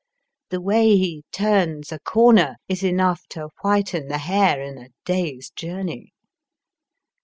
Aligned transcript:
The 0.49 0.59
way 0.59 0.97
he 0.97 1.25
turns 1.31 1.91
a 1.91 1.99
comer 1.99 2.55
is 2.67 2.81
enough 2.83 3.27
to 3.27 3.49
whiten 3.61 4.07
the 4.07 4.17
hair 4.17 4.59
in 4.59 4.79
a 4.79 4.89
day's 5.05 5.51
journey. 5.51 6.11